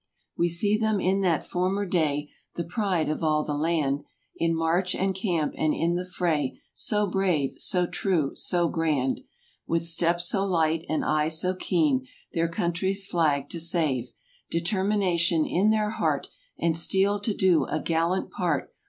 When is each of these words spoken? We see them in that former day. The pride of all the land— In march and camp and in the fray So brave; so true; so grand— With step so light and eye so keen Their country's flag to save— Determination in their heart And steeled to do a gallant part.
We 0.35 0.49
see 0.49 0.79
them 0.79 0.99
in 0.99 1.21
that 1.21 1.45
former 1.45 1.85
day. 1.85 2.29
The 2.55 2.63
pride 2.63 3.07
of 3.07 3.21
all 3.23 3.43
the 3.43 3.53
land— 3.53 4.03
In 4.35 4.55
march 4.55 4.95
and 4.95 5.13
camp 5.13 5.53
and 5.55 5.75
in 5.75 5.93
the 5.93 6.09
fray 6.09 6.59
So 6.73 7.05
brave; 7.05 7.53
so 7.59 7.85
true; 7.85 8.31
so 8.35 8.67
grand— 8.67 9.21
With 9.67 9.85
step 9.85 10.19
so 10.19 10.43
light 10.43 10.83
and 10.89 11.05
eye 11.05 11.27
so 11.29 11.53
keen 11.53 12.07
Their 12.33 12.47
country's 12.49 13.05
flag 13.05 13.47
to 13.49 13.59
save— 13.59 14.11
Determination 14.49 15.45
in 15.45 15.69
their 15.69 15.91
heart 15.91 16.29
And 16.57 16.75
steeled 16.75 17.23
to 17.25 17.35
do 17.35 17.65
a 17.65 17.79
gallant 17.79 18.31
part. 18.31 18.73